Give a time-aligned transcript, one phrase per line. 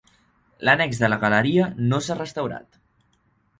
[0.67, 2.83] L'annex de la galeria no s'ha restaurat.